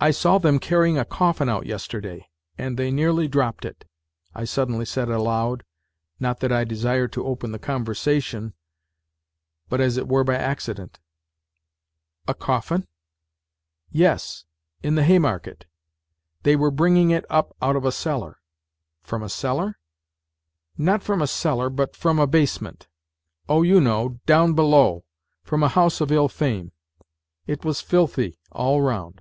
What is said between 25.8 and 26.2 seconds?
of